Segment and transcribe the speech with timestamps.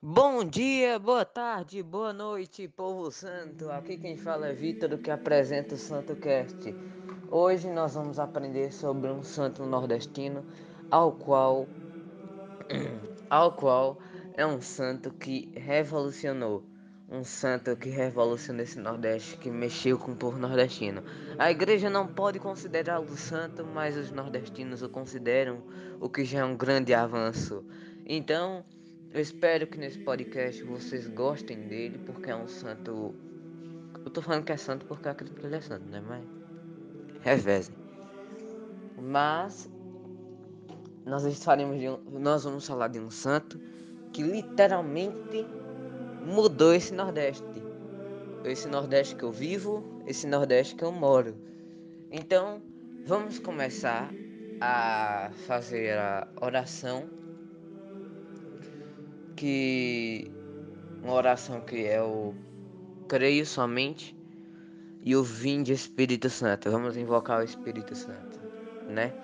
[0.00, 3.68] Bom dia, boa tarde, boa noite, povo santo.
[3.68, 6.72] Aqui quem fala é Vitor, que apresenta o Santo Cast.
[7.28, 10.46] Hoje nós vamos aprender sobre um santo nordestino,
[10.88, 11.66] ao qual
[13.28, 13.98] ao qual
[14.34, 16.62] é um santo que revolucionou,
[17.08, 21.02] um santo que revolucionou esse Nordeste, que mexeu com o povo nordestino.
[21.36, 25.60] A igreja não pode considerá-lo santo, mas os nordestinos o consideram,
[26.00, 27.64] o que já é um grande avanço.
[28.06, 28.64] Então,
[29.12, 33.14] eu espero que nesse podcast vocês gostem dele, porque é um santo.
[34.04, 36.02] Eu tô falando que é santo porque eu acredito que ele é santo, né?
[36.06, 36.24] Mas.
[37.22, 37.74] Revezem.
[39.00, 39.70] Mas.
[41.06, 41.98] Nós faremos de um...
[42.20, 43.58] Nós vamos falar de um santo
[44.12, 45.46] que literalmente
[46.26, 47.44] mudou esse Nordeste.
[48.44, 51.34] Esse Nordeste que eu vivo, esse Nordeste que eu moro.
[52.10, 52.60] Então,
[53.06, 54.10] vamos começar
[54.60, 57.17] a fazer a oração
[59.38, 60.28] que
[61.00, 62.34] uma oração que é o
[63.08, 64.18] creio somente
[65.04, 66.68] e o vinde Espírito Santo.
[66.72, 68.40] Vamos invocar o Espírito Santo,
[68.88, 69.14] né?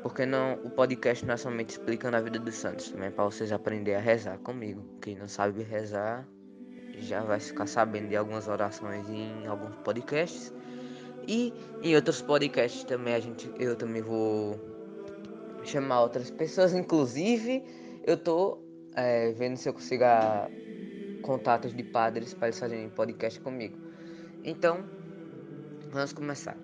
[0.00, 3.50] Porque não o podcast não é somente explicando a vida dos santos, também para vocês
[3.50, 4.84] aprenderem a rezar comigo.
[5.02, 6.24] Quem não sabe rezar
[6.98, 10.54] já vai ficar sabendo de algumas orações em alguns podcasts.
[11.26, 14.54] E em outros podcasts também a gente eu também vou
[15.64, 17.64] chamar outras pessoas, inclusive
[18.06, 18.63] eu tô
[18.94, 20.04] é, vendo se eu consigo
[21.22, 23.76] contatos de padres para eles fazerem podcast comigo.
[24.44, 24.84] Então,
[25.90, 26.56] vamos começar.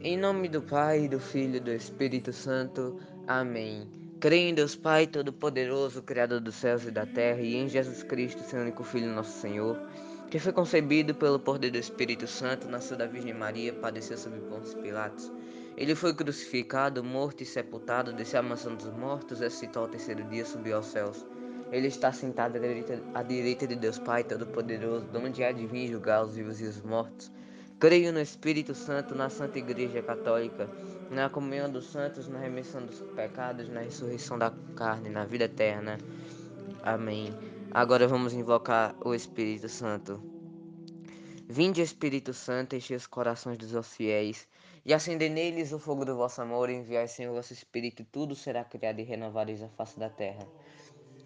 [0.00, 2.98] Em nome do Pai, do Filho e do Espírito Santo.
[3.26, 3.88] Amém.
[4.20, 8.42] Creio em Deus Pai Todo-Poderoso, Criador dos céus e da terra, e em Jesus Cristo,
[8.42, 9.80] seu único Filho, nosso Senhor,
[10.30, 14.78] que foi concebido pelo poder do Espírito Santo, nasceu da Virgem Maria, padeceu sob Pôncio
[14.78, 15.32] Pilatos.
[15.76, 20.44] Ele foi crucificado, morto e sepultado, desceu à mansão dos mortos, ressuscitou ao terceiro dia,
[20.44, 21.24] subiu aos céus
[21.70, 25.06] ele está sentado à direita, à direita de Deus Pai Todo-Poderoso,
[25.46, 27.30] há de vir julgar os vivos e os mortos.
[27.78, 30.68] Creio no Espírito Santo, na Santa Igreja Católica,
[31.10, 35.98] na comunhão dos santos, na remissão dos pecados, na ressurreição da carne, na vida eterna.
[36.82, 37.32] Amém.
[37.70, 40.20] Agora vamos invocar o Espírito Santo.
[41.46, 44.48] Vinde, Espírito Santo, enche os corações dos vossos fiéis
[44.84, 46.70] e acende neles o fogo do vosso amor.
[46.70, 50.46] Enviai, Senhor, o vosso Espírito, e tudo será criado e renovareis a face da terra.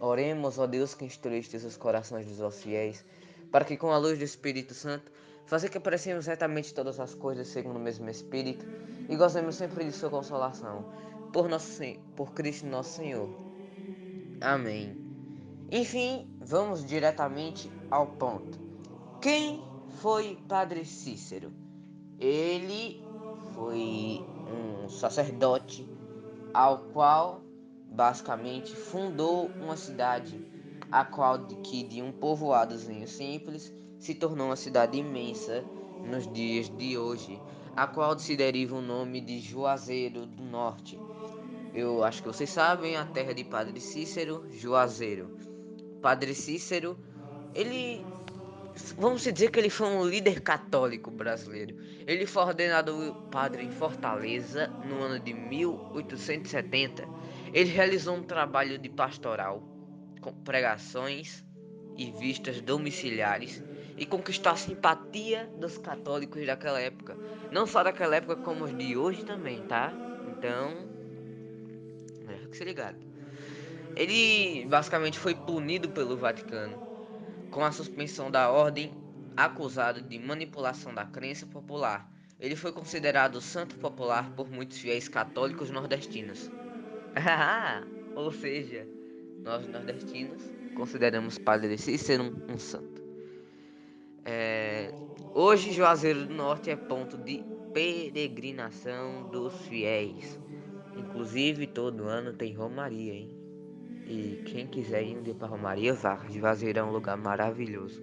[0.05, 3.05] Oremos, ó Deus, que instruíste os corações dos vossos fiéis,
[3.53, 5.13] para que com a luz do Espírito Santo
[5.47, 8.67] faça que apreciemos retamente todas as coisas segundo o mesmo Espírito
[9.09, 10.93] e gozemos sempre de sua consolação.
[11.33, 11.81] Por, nosso,
[12.17, 13.31] por Cristo nosso Senhor.
[14.41, 14.97] Amém.
[15.71, 18.59] Enfim, vamos diretamente ao ponto.
[19.21, 19.63] Quem
[20.01, 21.53] foi Padre Cícero?
[22.19, 23.07] Ele
[23.55, 24.21] foi
[24.51, 25.89] um sacerdote
[26.53, 27.42] ao qual
[27.93, 30.41] basicamente fundou uma cidade,
[30.91, 35.63] a qual de que de um povoadozinho simples se tornou uma cidade imensa
[36.05, 37.41] nos dias de hoje,
[37.77, 40.99] a qual se deriva o nome de Juazeiro do Norte.
[41.75, 45.37] Eu acho que vocês sabem, a terra de Padre Cícero, Juazeiro.
[46.03, 46.99] Padre Cícero,
[47.55, 48.05] ele
[48.97, 51.77] vamos dizer que ele foi um líder católico brasileiro.
[52.07, 57.07] Ele foi ordenado padre em Fortaleza no ano de 1870
[57.53, 59.63] ele realizou um trabalho de pastoral,
[60.21, 61.45] com pregações
[61.97, 63.63] e vistas domiciliares
[63.97, 67.19] e conquistou a simpatia dos católicos daquela época.
[67.51, 69.93] Não só daquela época, como os de hoje também, tá?
[70.27, 70.89] Então,
[72.29, 72.99] é que se ligado.
[73.97, 76.81] Ele basicamente foi punido pelo Vaticano
[77.51, 78.93] com a suspensão da ordem,
[79.37, 82.11] acusado de manipulação da crença popular.
[82.41, 86.51] Ele foi considerado santo popular por muitos fiéis católicos nordestinos.
[88.15, 88.87] Ou seja,
[89.43, 90.43] nós nordestinos
[90.75, 93.03] consideramos Padre Cícero um, um santo.
[94.25, 94.95] É,
[95.35, 100.39] hoje, Juazeiro do Norte é ponto de peregrinação dos fiéis.
[100.97, 103.37] Inclusive, todo ano tem Romaria, hein?
[104.07, 106.25] E quem quiser ir para Romaria, vá.
[106.29, 108.03] Juazeiro é um lugar maravilhoso.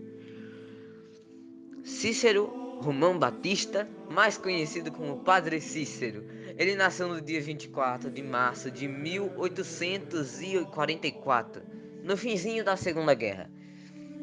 [1.84, 2.45] Cícero
[2.81, 6.24] Romão Batista, mais conhecido como Padre Cícero.
[6.60, 11.62] Ele nasceu no dia 24 de março de 1844,
[12.04, 13.50] no finzinho da Segunda Guerra,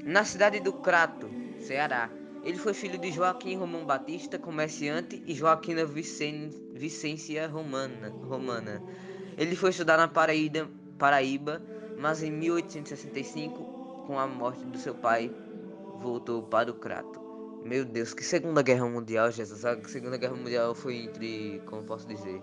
[0.05, 1.31] na cidade do Crato,
[1.61, 2.11] Ceará.
[2.45, 6.51] Ele foi filho de Joaquim Romão Batista, comerciante, e Joaquina Vicen...
[6.75, 8.83] Vicência Romana, Romana.
[9.39, 10.69] Ele foi estudar na Paraíba,
[10.99, 11.63] Paraíba,
[11.99, 15.35] mas em 1865, com a morte do seu pai,
[16.03, 17.26] voltou para o Crato.
[17.67, 19.65] Meu Deus, que Segunda Guerra Mundial, Jesus.
[19.65, 22.41] A Segunda Guerra Mundial foi entre, como posso dizer,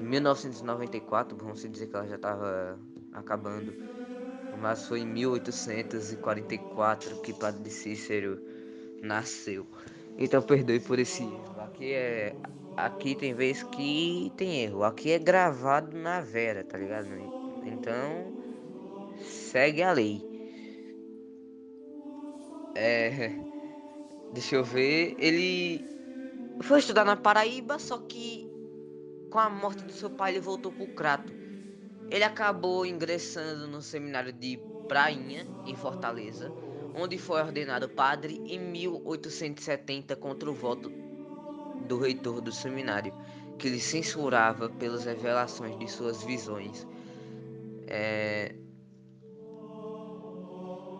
[0.00, 2.78] em 1994, vamos dizer que ela já estava
[3.12, 3.74] acabando.
[4.58, 8.40] mas foi em 1844 que Padre Cícero
[9.02, 9.66] nasceu.
[10.16, 11.60] Então perdoe por esse erro.
[11.60, 12.34] Aqui é.
[12.74, 14.82] Aqui tem vez que tem erro.
[14.82, 17.08] Aqui é gravado na vera, tá ligado?
[17.66, 18.32] Então
[19.20, 20.26] segue a lei.
[22.74, 23.47] É.
[24.32, 25.16] Deixa eu ver.
[25.18, 25.84] Ele
[26.62, 28.48] foi estudar na Paraíba, só que
[29.30, 31.32] com a morte do seu pai ele voltou pro Crato.
[32.10, 34.58] Ele acabou ingressando no seminário de
[34.88, 36.50] Prainha, em Fortaleza,
[36.94, 40.90] onde foi ordenado padre em 1870 contra o voto
[41.86, 43.12] do reitor do seminário,
[43.58, 46.86] que lhe censurava pelas revelações de suas visões.
[47.86, 48.54] É...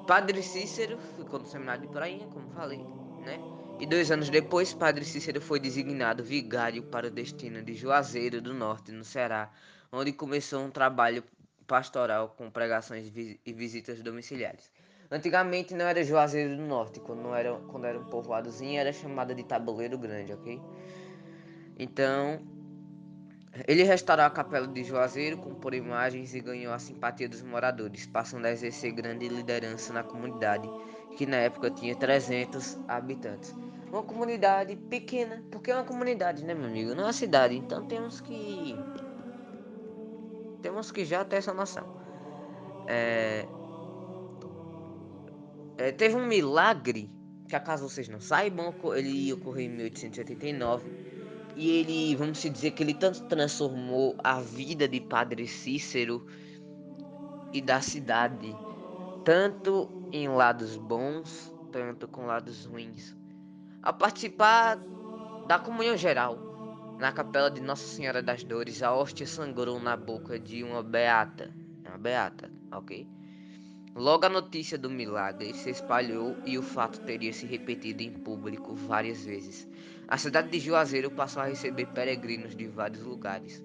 [0.07, 2.85] Padre Cícero ficou no seminário de Prainha, como falei,
[3.25, 3.39] né?
[3.81, 8.53] E dois anos depois, Padre Cícero foi designado vigário para o destino de Juazeiro do
[8.53, 9.51] Norte, no Ceará,
[9.93, 11.23] onde começou um trabalho
[11.67, 14.71] pastoral com pregações e visitas domiciliares.
[15.11, 19.35] Antigamente não era Juazeiro do Norte, quando, não era, quando era um povoadozinho era chamada
[19.35, 20.61] de Tabuleiro Grande, ok?
[21.79, 22.41] Então,
[23.67, 28.47] ele restaurou a capela de Juazeiro, compor imagens e ganhou a simpatia dos moradores, passando
[28.47, 30.69] a exercer grande liderança na comunidade,
[31.17, 33.55] que na época tinha 300 habitantes.
[33.91, 36.95] Uma comunidade pequena, porque é uma comunidade, né, meu amigo?
[36.95, 38.77] Não é uma cidade, então temos que
[40.61, 41.87] temos que já ter essa noção.
[42.87, 43.47] É,
[45.79, 47.11] é, teve um milagre,
[47.49, 51.09] que acaso vocês não saibam, ele ocorreu em 1889.
[51.57, 56.27] E ele, vamos dizer que ele tanto transformou a vida de Padre Cícero
[57.53, 58.55] e da cidade,
[59.29, 63.15] tanto em lados bons, tanto com lados ruins.
[63.83, 64.79] A participar
[65.47, 70.39] da comunhão geral, na capela de Nossa Senhora das Dores, a hóstia sangrou na boca
[70.39, 71.55] de uma beata.
[71.87, 73.07] Uma beata, ok?
[73.95, 78.75] Logo a notícia do milagre se espalhou e o fato teria se repetido em público
[78.75, 79.69] várias vezes.
[80.09, 83.63] A cidade de Juazeiro passou a receber peregrinos de vários lugares.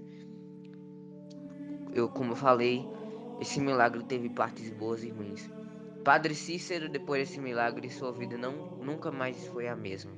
[1.93, 2.85] Eu, como falei,
[3.39, 5.49] esse milagre teve partes boas e ruins.
[6.03, 10.11] Padre Cícero, depois desse milagre, sua vida não, nunca mais foi a mesma,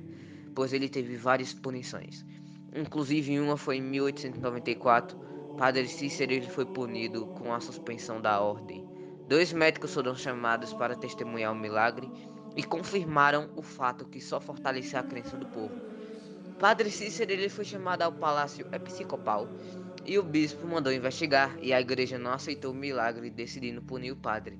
[0.54, 2.24] pois ele teve várias punições.
[2.74, 5.18] Inclusive, uma foi em 1894.
[5.56, 8.86] Padre Cícero ele foi punido com a suspensão da ordem.
[9.28, 12.10] Dois médicos foram chamados para testemunhar o milagre
[12.54, 15.80] e confirmaram o fato que só fortaleceu a crença do povo.
[16.58, 19.48] Padre Cícero ele foi chamado ao palácio episcopal
[20.06, 24.16] e o bispo mandou investigar e a igreja não aceitou o milagre, decidindo punir o
[24.16, 24.58] padre.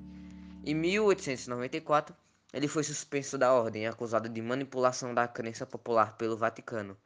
[0.63, 2.15] Em 1894,
[2.53, 6.97] ele foi suspenso da ordem, acusado de manipulação da crença popular pelo Vaticano.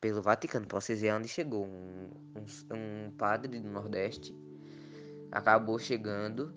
[0.00, 1.66] Pelo Vaticano, vocês verem onde chegou.
[1.66, 4.34] Um, um, um padre do Nordeste
[5.30, 6.54] acabou chegando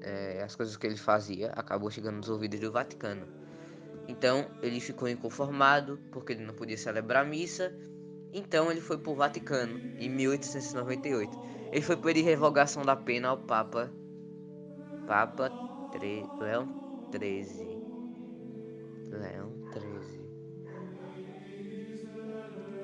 [0.00, 3.26] é, as coisas que ele fazia acabou chegando nos ouvidos do Vaticano.
[4.06, 7.72] Então ele ficou inconformado porque ele não podia celebrar a missa.
[8.32, 11.38] Então ele foi para o Vaticano em 1898.
[11.72, 13.90] Ele foi pedir revogação da pena ao Papa
[15.06, 15.50] Papa
[15.90, 16.26] Tre...
[16.38, 17.64] Leão 13.
[19.10, 20.20] Leão 13.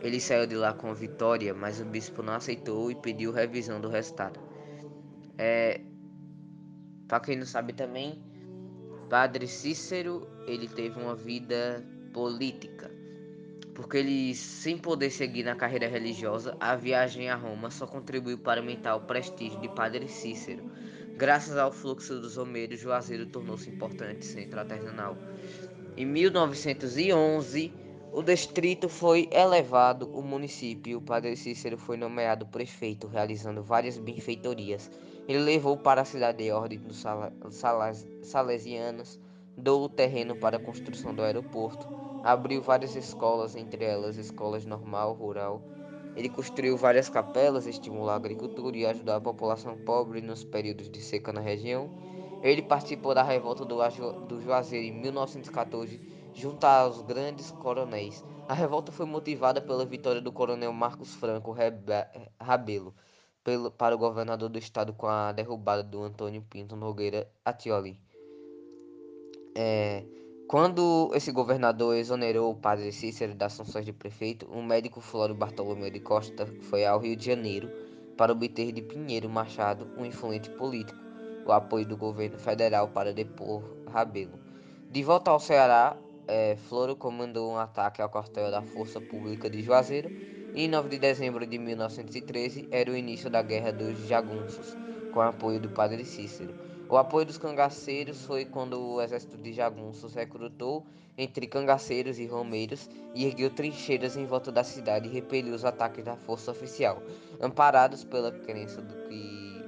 [0.01, 3.89] Ele saiu de lá com vitória, mas o bispo não aceitou e pediu revisão do
[3.89, 4.39] resultado.
[5.37, 5.81] É,
[7.09, 8.23] para quem não sabe também,
[9.09, 12.94] Padre Cícero, ele teve uma vida política.
[13.75, 18.61] Porque ele, sem poder seguir na carreira religiosa, a viagem a Roma só contribuiu para
[18.61, 20.71] aumentar o prestígio de Padre Cícero.
[21.17, 25.17] Graças ao fluxo dos Homeiros, Juazeiro tornou-se importante centro artesanal.
[25.97, 27.73] Em 1911,
[28.13, 34.89] o distrito foi elevado o município o Padre Cícero foi nomeado prefeito, realizando várias benfeitorias.
[35.27, 37.05] Ele levou para a cidade de ordem dos
[38.23, 39.19] Salesianos,
[39.57, 41.89] dou o terreno para a construção do aeroporto,
[42.25, 45.63] abriu várias escolas, entre elas escolas normal, rural.
[46.17, 51.03] Ele construiu várias capelas, estimulou a agricultura e ajudou a população pobre nos períodos de
[51.03, 51.91] seca na região.
[52.43, 53.77] Ele participou da revolta do,
[54.27, 56.01] do Juazeiro em 1914,
[56.33, 58.25] junto aos grandes coronéis.
[58.49, 61.55] A revolta foi motivada pela vitória do coronel Marcos Franco
[62.41, 62.95] Rabelo
[63.45, 68.01] pelo, para o governador do estado com a derrubada do Antônio Pinto Nogueira Atioli.
[69.55, 70.05] É,
[70.47, 75.91] quando esse governador exonerou o padre Cícero das funções de prefeito, o médico Flório Bartolomeu
[75.91, 77.71] de Costa foi ao Rio de Janeiro
[78.17, 80.99] para obter de Pinheiro Machado, um influente político,
[81.47, 84.39] o apoio do governo federal para depor Rabelo.
[84.91, 85.97] De volta ao Ceará,
[86.29, 90.11] é, Floro comandou um ataque ao quartel da Força Pública de Juazeiro
[90.57, 94.77] em 9 de dezembro de 1913 era o início da Guerra dos Jagunços,
[95.13, 96.64] com apoio do padre Cícero.
[96.89, 100.85] O apoio dos cangaceiros foi quando o exército de jagunços recrutou
[101.17, 106.05] entre cangaceiros e romeiros e ergueu trincheiras em volta da cidade e repeliu os ataques
[106.05, 107.03] da força oficial.
[107.41, 109.65] Amparados pela crença do que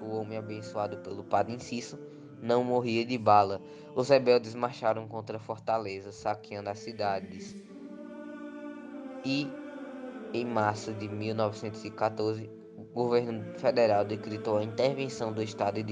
[0.00, 1.98] o homem abençoado pelo padre Inciso
[2.42, 3.60] não morria de bala,
[3.94, 7.54] os rebeldes marcharam contra a fortaleza, saqueando as cidades.
[9.24, 9.46] E,
[10.32, 15.82] em março de 1914, o governo federal decretou a intervenção do Estado e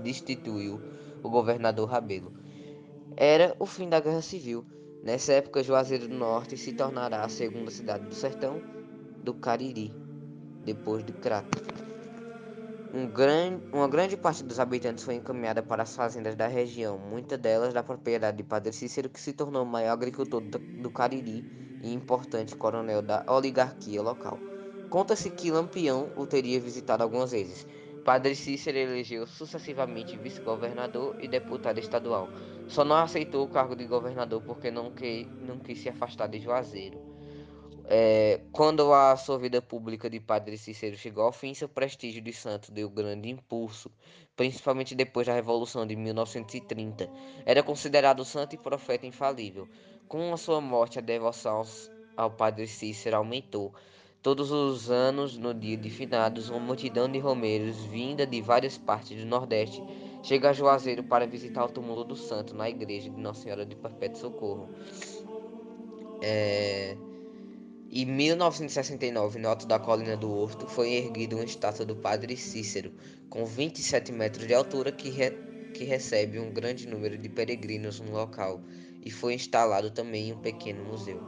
[0.00, 0.80] destituiu
[1.22, 2.32] o governador Rabelo.
[3.16, 4.64] Era o fim da Guerra Civil.
[5.02, 8.60] Nessa época, Juazeiro do Norte se tornará a segunda cidade do sertão
[9.22, 9.94] do Cariri,
[10.64, 11.62] depois de Crato.
[12.92, 13.10] Um
[13.76, 17.82] uma grande parte dos habitantes foi encaminhada para as fazendas da região, muitas delas da
[17.82, 21.44] propriedade de Padre Cícero, que se tornou o maior agricultor do Cariri
[21.82, 24.38] e importante coronel da oligarquia local.
[24.88, 27.66] Conta-se que Lampião o teria visitado algumas vezes.
[28.04, 32.28] Padre Cícero elegeu sucessivamente vice-governador e deputado estadual.
[32.68, 36.38] Só não aceitou o cargo de governador porque não, que, não quis se afastar de
[36.38, 36.98] Juazeiro.
[37.86, 42.32] É, quando a sua vida pública de Padre Cícero chegou ao fim, seu prestígio de
[42.32, 43.90] santo deu grande impulso,
[44.36, 47.10] principalmente depois da Revolução de 1930.
[47.46, 49.66] Era considerado santo e profeta infalível.
[50.08, 51.62] Com a sua morte, a devoção
[52.16, 53.74] ao Padre Cícero aumentou.
[54.24, 59.18] Todos os anos, no dia de finados, uma multidão de romeiros, vinda de várias partes
[59.18, 59.84] do Nordeste,
[60.22, 63.76] chega a Juazeiro para visitar o túmulo do santo na igreja de Nossa Senhora de
[63.76, 64.70] Perpétuo Socorro.
[66.22, 66.96] É...
[67.90, 72.94] Em 1969, no alto da colina do Horto, foi erguida uma estátua do Padre Cícero,
[73.28, 75.32] com 27 metros de altura, que, re...
[75.74, 78.62] que recebe um grande número de peregrinos no local,
[79.04, 81.20] e foi instalado também um pequeno museu.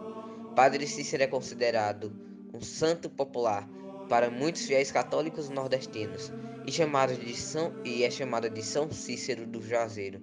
[0.54, 2.24] Padre Cícero é considerado
[2.56, 3.68] um santo popular
[4.08, 6.32] para muitos fiéis católicos nordestinos
[6.66, 10.20] e, chamado de São, e é chamado de São Cícero do Juazeiro.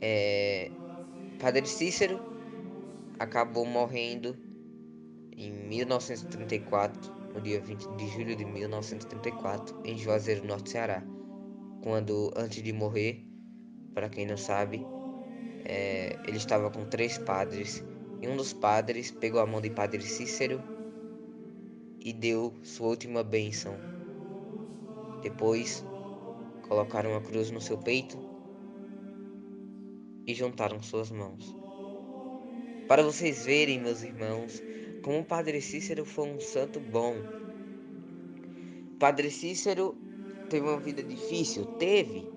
[0.00, 0.70] É,
[1.38, 2.20] Padre Cícero
[3.18, 4.36] acabou morrendo
[5.36, 11.02] em 1934, no dia 20 de julho de 1934, em Juazeiro, Norte Ceará,
[11.82, 13.24] quando, antes de morrer,
[13.94, 14.84] para quem não sabe,
[15.64, 17.84] é, ele estava com três padres
[18.20, 20.79] e um dos padres pegou a mão de Padre Cícero
[22.00, 23.74] e deu sua última bênção.
[25.22, 25.84] Depois,
[26.66, 28.18] colocaram a cruz no seu peito
[30.26, 31.54] e juntaram suas mãos.
[32.88, 34.62] Para vocês verem, meus irmãos,
[35.02, 37.14] como o Padre Cícero foi um santo bom.
[38.98, 39.96] Padre Cícero
[40.48, 41.66] teve uma vida difícil?
[41.78, 42.28] Teve,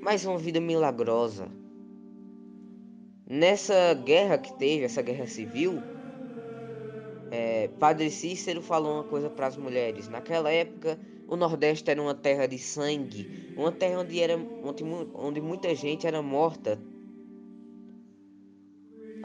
[0.00, 1.48] mas uma vida milagrosa.
[3.26, 5.82] Nessa guerra que teve, essa guerra civil,
[7.34, 10.08] é, Padre Cícero falou uma coisa para as mulheres.
[10.08, 15.40] Naquela época, o Nordeste era uma terra de sangue, uma terra onde, era, onde, onde
[15.40, 16.80] muita gente era morta.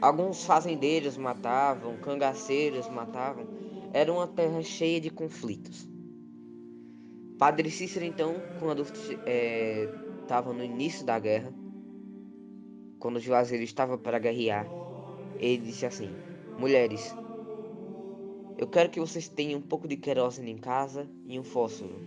[0.00, 3.46] Alguns fazendeiros matavam, cangaceiros matavam.
[3.92, 5.88] Era uma terra cheia de conflitos.
[7.38, 11.54] Padre Cícero, então, quando estava é, no início da guerra,
[12.98, 14.66] quando Juazeiro estava para guerrear,
[15.38, 16.10] ele disse assim:
[16.58, 17.14] Mulheres,
[18.60, 21.98] eu quero que vocês tenham um pouco de querosene em casa e um fósforo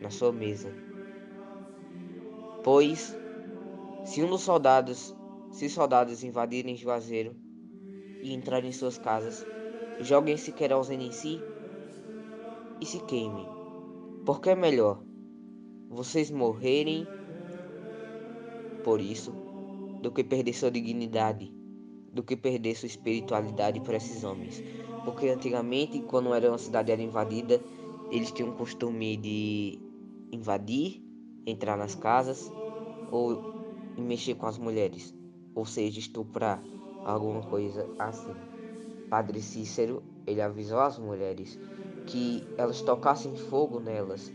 [0.00, 0.72] na sua mesa.
[2.64, 3.14] Pois,
[4.06, 5.14] se um dos soldados,
[5.52, 7.36] se os soldados invadirem Juazeiro
[8.22, 9.44] e entrarem em suas casas,
[10.00, 11.38] joguem esse querosene em si
[12.80, 13.46] e se queimem.
[14.24, 15.04] Porque é melhor
[15.90, 17.06] vocês morrerem
[18.82, 19.30] por isso
[20.00, 21.52] do que perder sua dignidade,
[22.14, 24.62] do que perder sua espiritualidade por esses homens.
[25.08, 27.58] Porque antigamente, quando era uma cidade era invadida,
[28.10, 29.78] eles tinham o costume de
[30.30, 31.02] invadir,
[31.46, 32.52] entrar nas casas
[33.10, 33.40] ou
[33.96, 35.14] mexer com as mulheres,
[35.54, 36.62] ou seja, estuprar,
[37.06, 38.34] alguma coisa assim.
[39.08, 41.58] Padre Cícero, ele avisou as mulheres
[42.06, 44.30] que elas tocassem fogo nelas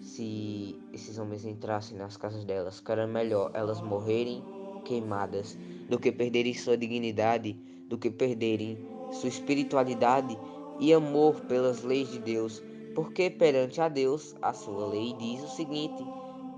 [0.00, 4.42] se esses homens entrassem nas casas delas, que era melhor elas morrerem
[4.82, 5.58] queimadas
[5.90, 7.52] do que perderem sua dignidade,
[7.86, 10.38] do que perderem sua espiritualidade
[10.78, 12.62] e amor pelas leis de Deus,
[12.94, 16.04] porque perante a Deus a sua lei diz o seguinte: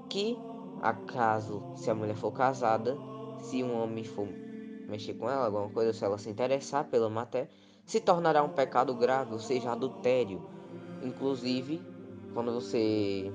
[0.08, 0.38] que
[0.80, 2.96] acaso se a mulher for casada,
[3.40, 4.26] se um homem for
[4.88, 7.50] mexer com ela, alguma coisa, se ela se interessar pela matéria,
[7.84, 10.42] se tornará um pecado grave, ou seja, adultério.
[11.02, 11.80] Inclusive,
[12.34, 13.32] quando você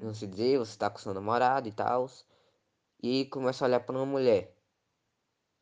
[0.00, 2.08] não se dizer, você está com seu namorado e tal,
[3.02, 4.56] e começa a olhar para uma mulher.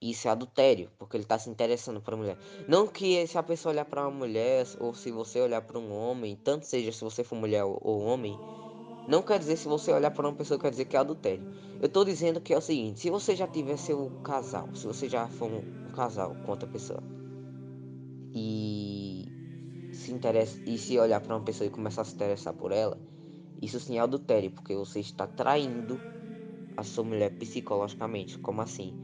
[0.01, 2.39] Isso é adultério, porque ele está se interessando por mulher.
[2.67, 5.93] Não que se a pessoa olhar para uma mulher, ou se você olhar para um
[5.93, 8.43] homem, tanto seja se você for mulher ou homem,
[9.07, 11.47] Não quer dizer se você olhar para uma pessoa quer dizer que é adultério.
[11.81, 15.09] Eu estou dizendo que é o seguinte: se você já tiver seu casal, se você
[15.09, 17.03] já for um, um casal com outra pessoa
[18.33, 19.35] e
[19.93, 23.03] se interessa e se olhar para uma pessoa e começar a se interessar por ela,
[23.63, 26.07] isso sim é adultério, porque você está traindo
[26.77, 28.39] a sua mulher psicologicamente.
[28.41, 28.99] Como assim?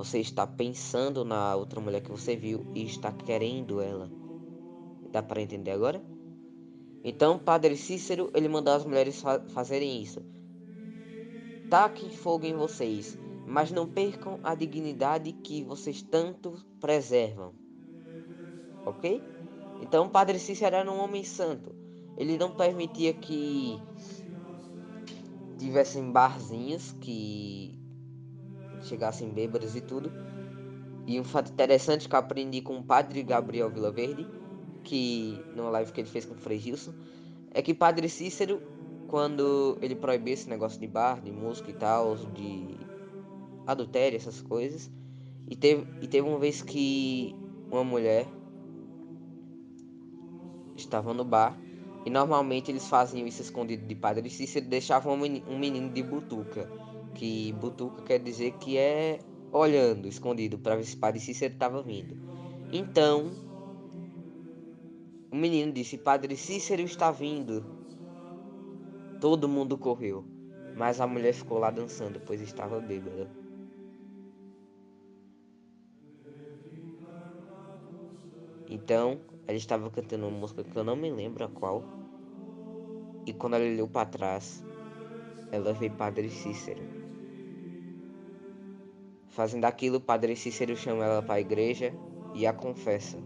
[0.00, 4.10] Você está pensando na outra mulher que você viu e está querendo ela.
[5.12, 6.02] Dá para entender agora?
[7.04, 10.22] Então, Padre Cícero, ele mandou as mulheres fa fazerem isso.
[11.68, 17.52] Taquem fogo em vocês, mas não percam a dignidade que vocês tanto preservam.
[18.86, 19.22] Ok?
[19.82, 21.74] Então, Padre Cícero era um homem santo.
[22.16, 23.78] Ele não permitia que
[25.58, 27.78] tivessem barzinhos que
[28.82, 30.12] chegassem bêbados e tudo.
[31.06, 34.26] E um fato interessante que eu aprendi com o padre Gabriel Vilaverde,
[34.84, 36.92] que numa live que ele fez com o Frei Gilson,
[37.52, 38.62] é que Padre Cícero,
[39.08, 42.76] quando ele proibiu esse negócio de bar, de música e tal, de
[43.66, 44.90] adultério, essas coisas,
[45.48, 47.34] e teve, e teve uma vez que
[47.70, 48.26] uma mulher
[50.76, 51.58] estava no bar
[52.04, 56.79] e normalmente eles faziam isso escondido de Padre Cícero deixavam um menino de butuca.
[57.20, 59.20] Que butuca quer dizer que é
[59.52, 62.16] olhando, escondido, para ver se Padre Cícero estava vindo.
[62.72, 63.30] Então,
[65.30, 67.62] o menino disse: Padre Cícero está vindo.
[69.20, 70.24] Todo mundo correu,
[70.74, 73.30] mas a mulher ficou lá dançando, pois estava bêbada.
[78.66, 81.84] Então, ela estava cantando uma música que eu não me lembro a qual.
[83.26, 84.64] E quando ela olhou para trás,
[85.52, 86.99] ela vê Padre Cícero.
[89.40, 91.94] Fazendo aquilo, Padre Cícero chama ela para a igreja
[92.34, 93.16] e a confessa,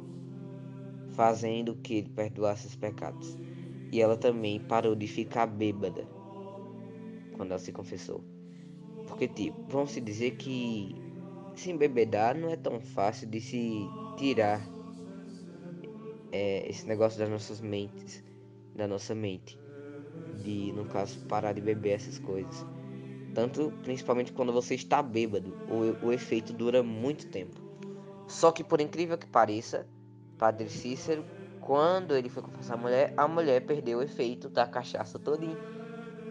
[1.10, 3.36] fazendo que ele perdoasse os pecados.
[3.90, 6.06] E ela também parou de ficar bêbada
[7.36, 8.22] quando ela se confessou.
[9.08, 10.94] Porque, tipo, vamos se dizer que
[11.56, 13.80] se embebedar não é tão fácil de se
[14.16, 14.64] tirar
[16.30, 18.22] é, esse negócio das nossas mentes,
[18.72, 19.58] da nossa mente,
[20.44, 22.73] de no caso parar de beber essas coisas.
[23.34, 27.60] Tanto, principalmente quando você está bêbado, o, o efeito dura muito tempo.
[28.28, 29.86] Só que por incrível que pareça,
[30.38, 31.24] Padre Cícero,
[31.60, 35.56] quando ele foi confessar a mulher, a mulher perdeu o efeito da cachaça todinha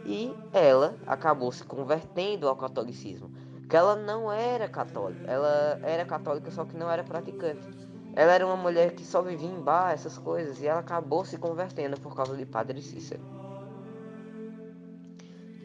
[0.05, 3.31] e ela acabou se convertendo ao catolicismo.
[3.69, 7.67] Que ela não era católica, ela era católica só que não era praticante.
[8.15, 11.37] Ela era uma mulher que só vivia em bar, essas coisas, e ela acabou se
[11.37, 13.21] convertendo por causa de Padre Cícero.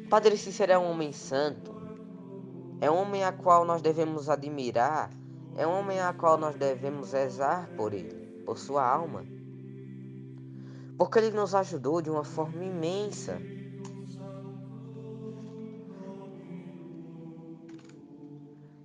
[0.08, 1.70] Padre Cícero é um homem santo,
[2.80, 5.10] é um homem a qual nós devemos admirar,
[5.54, 9.26] é um homem a qual nós devemos rezar por ele, por sua alma.
[10.96, 13.38] Porque ele nos ajudou de uma forma imensa.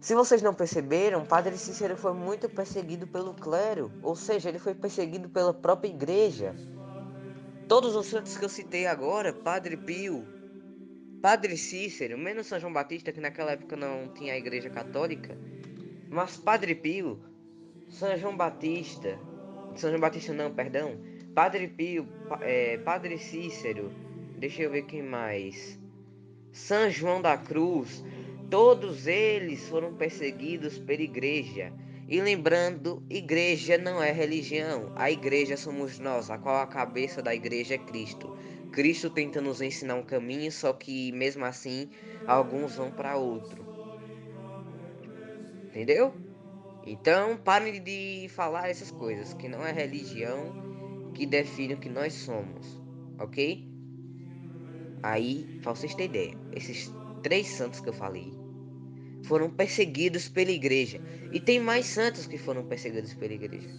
[0.01, 4.75] Se vocês não perceberam, Padre Cícero foi muito perseguido pelo clero, ou seja, ele foi
[4.75, 6.53] perseguido pela própria igreja.
[7.69, 10.32] Todos os santos que eu citei agora, Padre Pio,
[11.23, 15.37] Padre Cícero, menos São João Batista, que naquela época não tinha a igreja católica,
[16.09, 17.17] mas Padre Pio,
[17.87, 19.17] São João Batista,
[19.77, 20.99] São João Batista não, perdão,
[21.33, 22.07] Padre Pio,
[22.41, 23.89] é, Padre Cícero,
[24.37, 25.79] deixa eu ver quem mais,
[26.51, 28.03] São João da Cruz,
[28.53, 31.73] Todos eles foram perseguidos pela igreja.
[32.07, 34.91] E lembrando, igreja não é religião.
[34.95, 38.37] A igreja somos nós, a qual a cabeça da igreja é Cristo.
[38.73, 41.89] Cristo tenta nos ensinar um caminho, só que mesmo assim
[42.27, 43.63] alguns vão para outro.
[45.67, 46.13] Entendeu?
[46.85, 52.13] Então, parem de falar essas coisas, que não é religião que define o que nós
[52.13, 52.81] somos,
[53.19, 53.71] ok?
[55.03, 58.33] Aí, pra vocês terem ideia, esses três santos que eu falei
[59.23, 60.99] foram perseguidos pela igreja.
[61.31, 63.69] E tem mais santos que foram perseguidos pela igreja.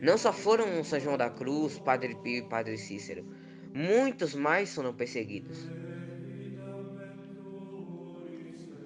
[0.00, 3.24] Não só foram São João da Cruz, Padre Pio e Padre Cícero.
[3.78, 5.56] Muitos mais foram perseguidos.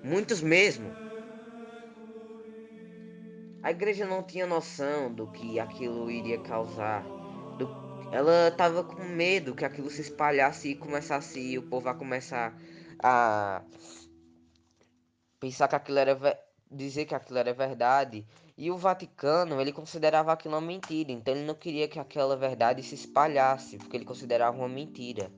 [0.04, 0.92] Muitos mesmo.
[3.62, 7.02] A igreja não tinha noção do que aquilo iria causar.
[7.56, 7.70] Do...
[8.12, 12.54] Ela estava com medo que aquilo se espalhasse e começasse e o povo a começar
[13.02, 13.62] a
[15.40, 16.14] pensar que aquilo era
[16.72, 18.26] dizer que aquilo era verdade.
[18.56, 21.12] E o Vaticano ele considerava aquilo uma mentira.
[21.12, 25.30] Então ele não queria que aquela verdade se espalhasse porque ele considerava uma mentira.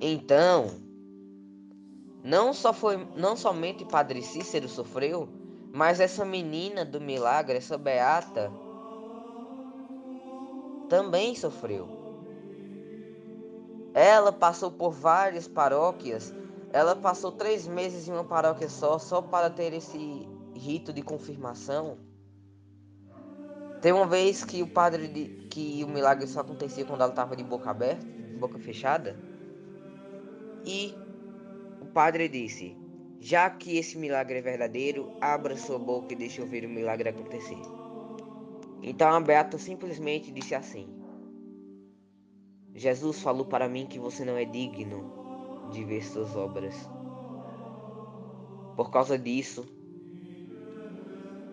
[0.00, 0.80] Então
[2.22, 5.28] não só foi não somente Padre Cícero sofreu
[5.76, 8.50] mas essa menina do milagre essa beata
[10.88, 11.86] também sofreu.
[13.92, 16.32] Ela passou por várias paróquias.
[16.72, 21.98] Ela passou três meses em uma paróquia só, só para ter esse rito de confirmação.
[23.80, 27.36] Tem uma vez que o padre de, que o milagre só acontecia quando ela estava
[27.36, 28.06] de boca aberta,
[28.38, 29.16] boca fechada.
[30.64, 30.94] E
[31.80, 32.76] o padre disse:
[33.20, 37.08] Já que esse milagre é verdadeiro, abra sua boca e deixe eu ver o milagre
[37.08, 37.60] acontecer.
[38.82, 40.88] Então a beata simplesmente disse assim:
[42.74, 45.25] Jesus falou para mim que você não é digno
[45.70, 46.74] de ver suas obras.
[48.76, 49.66] Por causa disso,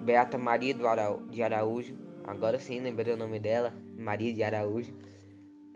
[0.01, 0.73] Beata Maria
[1.29, 4.93] de Araújo, agora sim lembrei o nome dela, Maria de Araújo,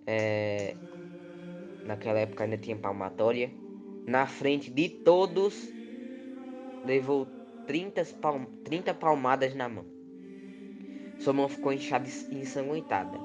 [0.06, 0.76] é,
[1.86, 3.52] naquela época ainda tinha palmatória,
[4.06, 5.74] na frente de todos,
[6.84, 7.28] levou
[7.66, 9.86] 30, palm 30 palmadas na mão.
[11.20, 13.18] Sua mão ficou inchada e ensanguentada.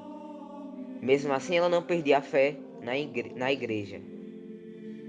[1.00, 4.00] Mesmo assim, ela não perdia a fé na, igre na igreja.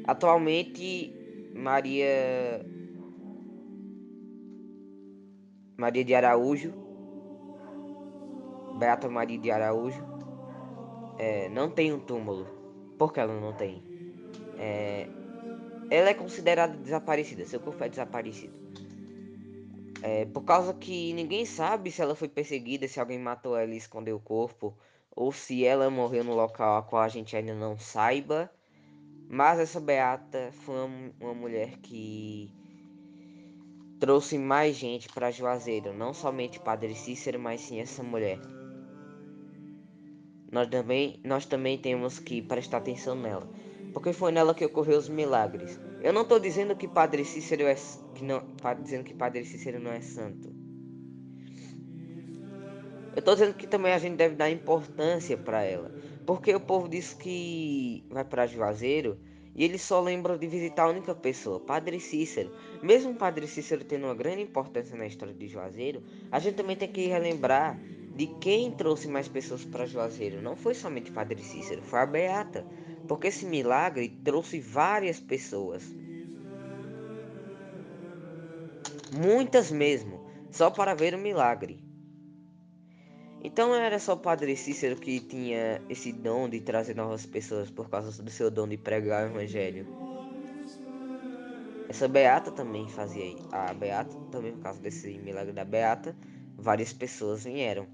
[0.06, 1.14] Atualmente,
[1.56, 2.66] Maria
[5.78, 6.74] Maria de Araújo,
[8.78, 10.04] Beata Maria de Araújo,
[11.18, 12.48] é, não tem um túmulo.
[12.98, 13.84] Por que ela não tem?
[14.58, 15.08] É,
[15.90, 18.54] ela é considerada desaparecida, seu corpo é desaparecido.
[20.02, 23.78] É, por causa que ninguém sabe se ela foi perseguida, se alguém matou ela e
[23.78, 24.78] escondeu o corpo
[25.16, 28.52] ou se ela morreu no local a qual a gente ainda não saiba.
[29.30, 32.54] Mas essa beata foi uma, uma mulher que
[34.00, 38.40] trouxe mais gente para Juazeiro, não somente Padre Cícero, mas sim essa mulher.
[40.52, 43.50] Nós também, nós também temos que prestar atenção nela,
[43.94, 45.80] porque foi nela que ocorreu os milagres.
[46.02, 47.76] Eu não estou dizendo que Padre Cícero é
[48.14, 48.44] que não,
[48.82, 50.54] dizendo que Padre Cícero não é santo.
[53.16, 55.92] Eu tô dizendo que também a gente deve dar importância para ela.
[56.26, 59.18] Porque o povo diz que vai para Juazeiro
[59.56, 62.52] e eles só lembram de visitar a única pessoa, Padre Cícero.
[62.82, 66.88] Mesmo Padre Cícero tendo uma grande importância na história de Juazeiro, a gente também tem
[66.88, 67.80] que relembrar
[68.16, 70.42] de quem trouxe mais pessoas para Juazeiro.
[70.42, 72.66] Não foi somente Padre Cícero, foi a Beata.
[73.08, 75.84] Porque esse milagre trouxe várias pessoas.
[79.12, 81.83] Muitas mesmo, só para ver o milagre.
[83.44, 87.90] Então era só o Padre Cícero que tinha esse dom de trazer novas pessoas por
[87.90, 89.86] causa do seu dom de pregar o Evangelho.
[91.90, 93.36] Essa Beata também fazia.
[93.52, 96.16] A Beata, também por causa desse milagre da Beata,
[96.58, 97.86] várias pessoas vieram.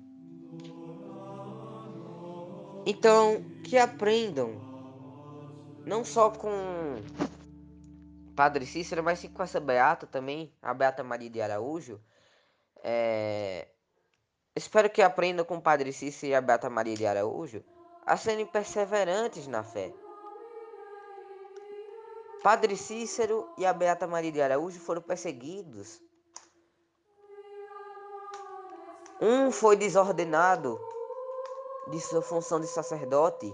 [2.85, 4.53] Então, que aprendam,
[5.85, 6.51] não só com
[8.35, 11.99] Padre Cícero, mas sim com essa Beata também, a Beata Maria de Araújo,
[12.83, 13.67] é,
[14.55, 17.63] Espero que aprendam com o Padre Cícero e a Beata Maria de Araújo
[18.05, 19.93] a serem perseverantes na fé.
[22.41, 26.01] Padre Cícero e a Beata Maria de Araújo foram perseguidos.
[29.21, 30.79] Um foi desordenado
[31.89, 33.53] de sua função de sacerdote.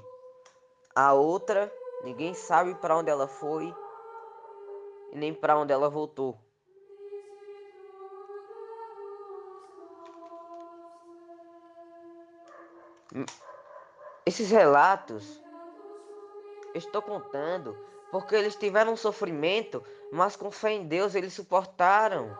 [0.96, 3.74] A outra, ninguém sabe para onde ela foi
[5.12, 6.45] e nem para onde ela voltou.
[14.26, 15.42] Esses relatos
[16.74, 17.78] estou contando
[18.12, 22.38] porque eles tiveram um sofrimento, mas com fé em Deus eles suportaram.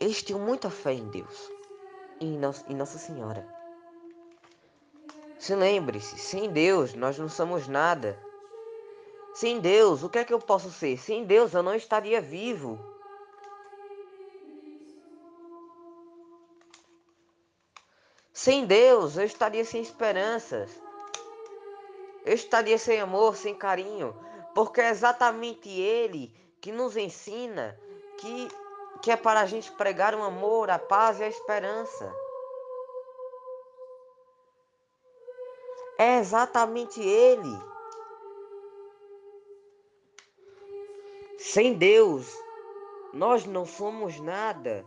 [0.00, 1.50] Eles tinham muita fé em Deus
[2.20, 3.46] e em Nossa Senhora.
[5.38, 8.18] Se lembre-se, sem Deus nós não somos nada.
[9.34, 10.96] Sem Deus, o que é que eu posso ser?
[10.96, 12.78] Sem Deus, eu não estaria vivo.
[18.32, 20.70] Sem Deus, eu estaria sem esperanças.
[22.24, 24.14] Eu estaria sem amor, sem carinho.
[24.54, 27.76] Porque é exatamente Ele que nos ensina
[28.18, 28.48] que,
[29.02, 32.14] que é para a gente pregar o amor, a paz e a esperança.
[35.98, 37.73] É exatamente Ele.
[41.46, 42.34] Sem Deus,
[43.12, 44.82] nós não somos nada.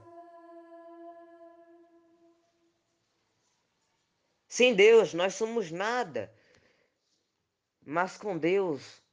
[4.47, 6.33] Sem Deus, nós somos nada.
[7.85, 9.03] Mas com Deus,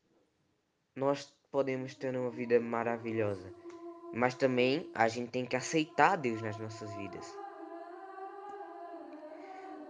[0.97, 3.53] nós podemos ter uma vida maravilhosa.
[4.15, 7.31] Mas também a gente tem que aceitar Deus nas nossas vidas.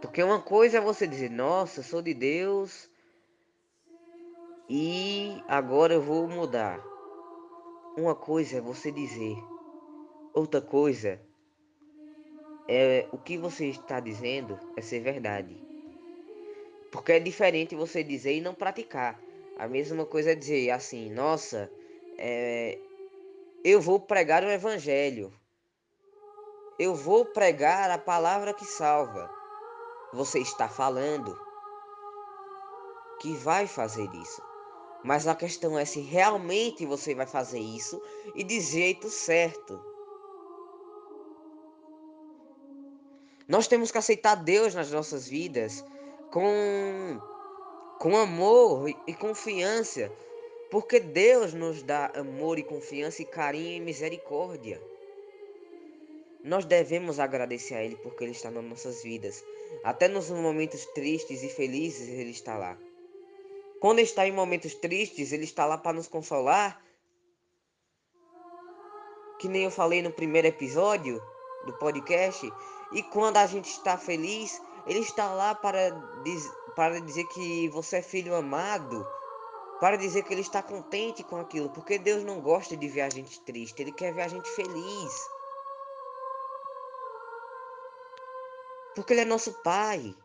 [0.03, 2.91] Porque uma coisa é você dizer, nossa, sou de Deus
[4.69, 6.94] e agora eu vou mudar.
[7.97, 9.37] Uma coisa é você dizer:
[10.35, 11.21] Outra coisa
[12.69, 15.57] é o que você está dizendo é ser verdade.
[16.91, 19.21] Porque é diferente você dizer e não praticar.
[19.57, 21.71] A mesma coisa é dizer assim, nossa,
[22.19, 22.79] é,
[23.63, 25.33] eu vou pregar o evangelho.
[26.77, 29.31] Eu vou pregar a palavra que salva.
[30.13, 31.39] Você está falando
[33.21, 34.43] que vai fazer isso.
[35.05, 38.01] Mas a questão é se realmente você vai fazer isso
[38.35, 39.79] e de jeito certo.
[43.47, 45.85] Nós temos que aceitar Deus nas nossas vidas
[46.33, 47.21] com,
[47.99, 50.11] com amor e confiança,
[50.71, 54.81] porque Deus nos dá amor e confiança e carinho e misericórdia.
[56.43, 59.45] Nós devemos agradecer a Ele porque Ele está nas nossas vidas.
[59.83, 62.79] Até nos momentos tristes e felizes Ele está lá.
[63.85, 66.83] Quando está em momentos tristes, Ele está lá para nos consolar.
[69.39, 71.23] Que nem eu falei no primeiro episódio
[71.67, 72.51] do podcast.
[72.93, 75.91] E quando a gente está feliz, Ele está lá para,
[76.23, 79.07] diz, para dizer que você é filho amado.
[79.81, 81.69] Para dizer que Ele está contente com aquilo.
[81.69, 83.83] Porque Deus não gosta de ver a gente triste.
[83.83, 85.29] Ele quer ver a gente feliz.
[88.95, 90.17] Porque Ele é nosso Pai.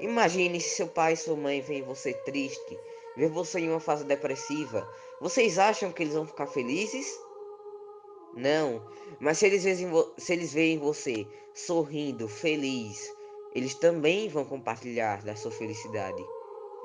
[0.00, 2.78] Imagine se seu pai e sua mãe veem você triste,
[3.16, 4.88] ver você em uma fase depressiva.
[5.20, 7.06] Vocês acham que eles vão ficar felizes?
[8.34, 8.84] Não,
[9.20, 13.08] mas se eles, veem, se eles veem você sorrindo, feliz,
[13.54, 16.22] eles também vão compartilhar da sua felicidade.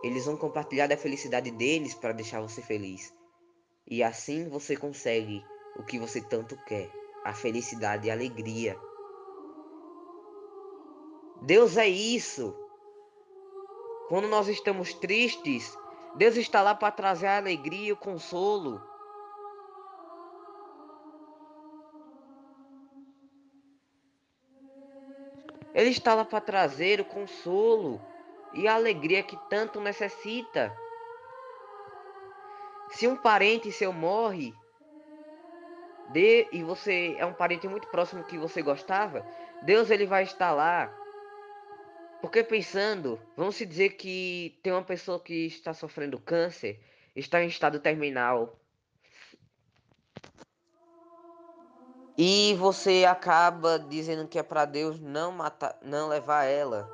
[0.03, 3.11] Eles vão compartilhar da felicidade deles para deixar você feliz.
[3.89, 5.43] E assim você consegue
[5.77, 6.91] o que você tanto quer:
[7.25, 8.77] a felicidade e a alegria.
[11.41, 12.53] Deus é isso.
[14.09, 15.77] Quando nós estamos tristes,
[16.15, 18.81] Deus está lá para trazer a alegria e o consolo.
[25.75, 28.01] Ele está lá para trazer o consolo
[28.51, 30.75] e a alegria que tanto necessita.
[32.89, 34.51] Se um parente seu morre
[36.11, 39.23] de, e você é um parente muito próximo que você gostava,
[39.61, 40.91] Deus ele vai estar lá
[42.21, 46.79] porque pensando, vamos se dizer que tem uma pessoa que está sofrendo câncer,
[47.15, 48.59] está em estado terminal.
[52.17, 56.89] E você acaba dizendo que é para Deus não matar, não levar ela,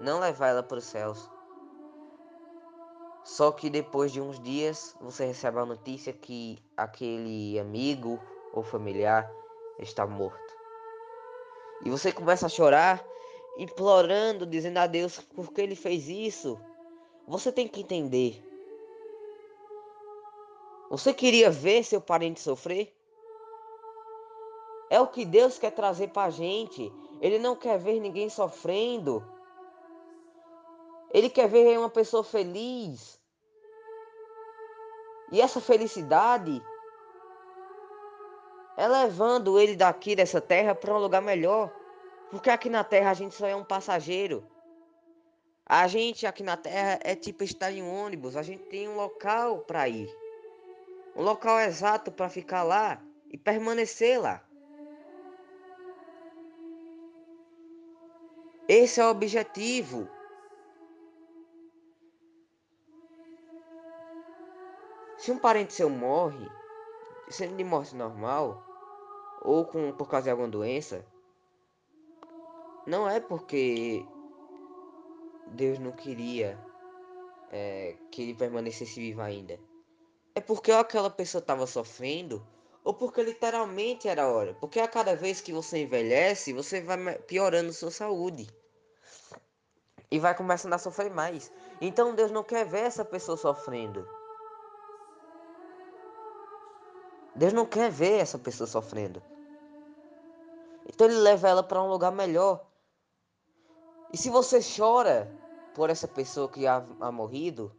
[0.00, 1.30] não levar ela para os céus.
[3.22, 8.20] Só que depois de uns dias você recebe a notícia que aquele amigo
[8.52, 9.30] ou familiar
[9.78, 10.54] está morto.
[11.84, 13.13] E você começa a chorar
[13.56, 16.58] implorando, dizendo a Deus por que ele fez isso.
[17.26, 18.42] Você tem que entender.
[20.90, 22.94] Você queria ver seu parente sofrer?
[24.90, 26.92] É o que Deus quer trazer para a gente.
[27.20, 29.24] Ele não quer ver ninguém sofrendo.
[31.10, 33.20] Ele quer ver uma pessoa feliz.
[35.32, 36.62] E essa felicidade
[38.76, 41.72] é levando ele daqui dessa terra para um lugar melhor.
[42.34, 44.44] Porque aqui na Terra a gente só é um passageiro.
[45.64, 48.36] A gente aqui na Terra é tipo estar em um ônibus.
[48.36, 50.12] A gente tem um local para ir.
[51.14, 54.44] Um local exato para ficar lá e permanecer lá.
[58.66, 60.08] Esse é o objetivo.
[65.18, 66.50] Se um parente seu morre,
[67.28, 68.60] sendo de morte normal,
[69.40, 71.13] ou com, por causa de alguma doença,
[72.86, 74.04] não é porque
[75.48, 76.58] Deus não queria
[77.50, 79.58] é, que ele permanecesse vivo ainda.
[80.34, 82.44] É porque aquela pessoa estava sofrendo
[82.84, 84.54] ou porque literalmente era hora.
[84.54, 88.46] Porque a cada vez que você envelhece, você vai piorando sua saúde.
[90.10, 91.50] E vai começando a sofrer mais.
[91.80, 94.06] Então Deus não quer ver essa pessoa sofrendo.
[97.34, 99.22] Deus não quer ver essa pessoa sofrendo.
[100.86, 102.64] Então ele leva ela para um lugar melhor.
[104.14, 105.28] E se você chora
[105.74, 107.72] por essa pessoa que ha, ha morrido,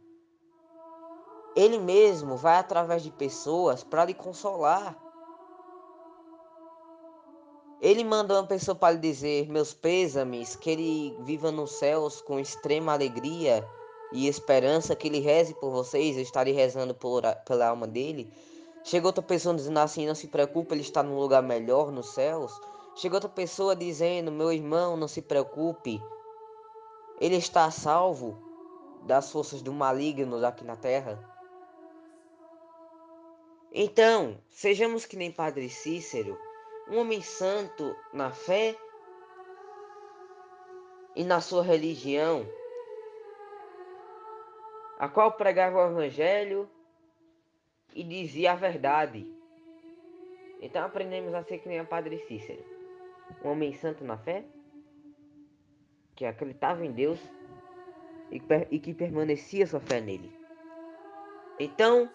[1.56, 4.94] ele mesmo vai através de pessoas para lhe consolar.
[7.80, 12.38] Ele manda uma pessoa para lhe dizer meus pêsames, que ele viva nos céus com
[12.38, 13.66] extrema alegria
[14.12, 18.30] e esperança, que ele reze por vocês, eu estarei rezando por, pela alma dele.
[18.84, 22.52] Chega outra pessoa dizendo assim, não se preocupe, ele está num lugar melhor nos céus.
[22.94, 25.98] Chega outra pessoa dizendo, meu irmão, não se preocupe,
[27.20, 28.38] ele está salvo
[29.02, 31.18] das forças do maligno aqui na terra.
[33.72, 36.38] Então, sejamos que nem Padre Cícero,
[36.88, 38.76] um homem santo na fé
[41.14, 42.46] e na sua religião,
[44.98, 46.68] a qual pregava o Evangelho
[47.94, 49.26] e dizia a verdade.
[50.60, 52.64] Então aprendemos a ser que nem Padre Cícero,
[53.44, 54.44] um homem santo na fé,
[56.16, 57.20] que acreditava em Deus
[58.30, 60.34] e, que permanecia sua fé nele.
[61.60, 62.10] Então,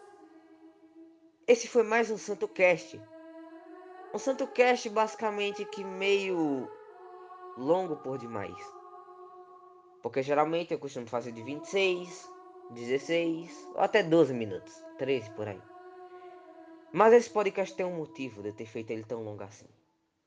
[1.47, 2.99] esse foi mais um Santo Cast.
[4.13, 6.67] Um Santo Cast basicamente que meio
[7.55, 8.57] longo por demais.
[10.01, 12.29] Porque geralmente eu costumo fazer de 26,
[12.71, 15.61] 16 ou até 12 minutos, 13 por aí.
[16.91, 19.67] Mas esse podcast tem um motivo de eu ter feito ele tão longo assim.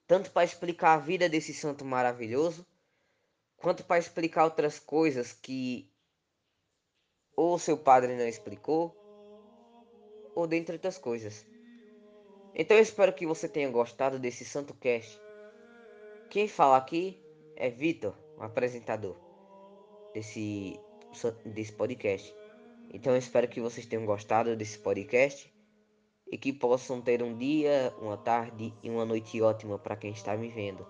[0.07, 2.65] Tanto para explicar a vida desse santo maravilhoso,
[3.65, 5.91] quanto para explicar outras coisas que
[7.35, 8.95] ou seu padre não explicou,
[10.35, 11.47] ou dentre outras coisas.
[12.55, 15.19] Então eu espero que você tenha gostado desse Santo Cast.
[16.29, 17.19] Quem fala aqui
[17.57, 19.17] é Vitor, o apresentador
[20.13, 20.79] desse,
[21.47, 22.37] desse podcast.
[22.93, 25.51] Então eu espero que vocês tenham gostado desse podcast
[26.31, 30.37] e que possam ter um dia, uma tarde e uma noite ótima para quem está
[30.37, 30.87] me vendo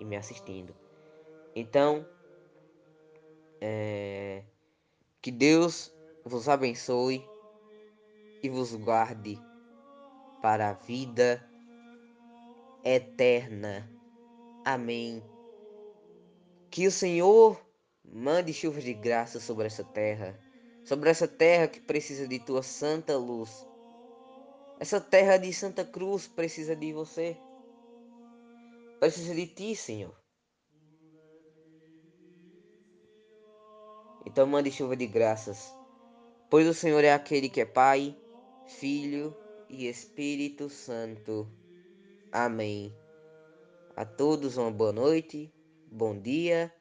[0.00, 0.83] e me assistindo.
[1.54, 2.06] Então,
[3.60, 4.42] é,
[5.22, 7.24] que Deus vos abençoe
[8.42, 9.38] e vos guarde
[10.42, 11.48] para a vida
[12.84, 13.88] eterna.
[14.64, 15.22] Amém.
[16.70, 17.58] Que o Senhor
[18.04, 20.38] mande chuvas de graça sobre essa terra,
[20.84, 23.66] sobre essa terra que precisa de tua santa luz.
[24.80, 27.36] Essa terra de Santa Cruz precisa de você.
[28.98, 30.23] Precisa de ti, Senhor.
[34.34, 35.72] Então mande chuva de graças,
[36.50, 38.18] pois o Senhor é aquele que é Pai,
[38.66, 39.32] Filho
[39.68, 41.48] e Espírito Santo.
[42.32, 42.92] Amém.
[43.94, 45.54] A todos uma boa noite,
[45.86, 46.74] bom dia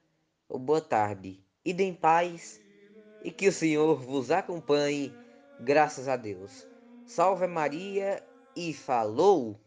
[0.50, 1.46] ou boa tarde.
[1.64, 2.60] Idem paz
[3.24, 5.14] e que o Senhor vos acompanhe,
[5.60, 6.68] graças a Deus.
[7.06, 9.60] Salve Maria e falou!